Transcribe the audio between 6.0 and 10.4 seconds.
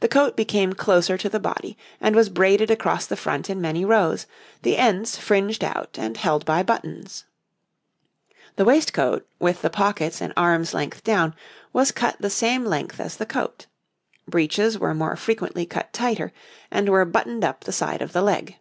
held by buttons. The waistcoat, with the pockets an